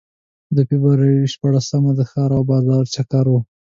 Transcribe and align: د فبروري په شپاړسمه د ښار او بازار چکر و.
د 0.55 0.57
فبروري 0.67 1.17
په 1.23 1.29
شپاړسمه 1.33 1.91
د 1.95 2.01
ښار 2.11 2.31
او 2.37 2.43
بازار 2.51 2.83
چکر 2.95 3.25
و. 3.29 3.33